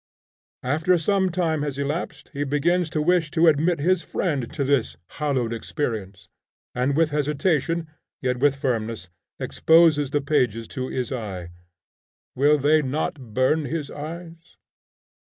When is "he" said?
2.33-2.43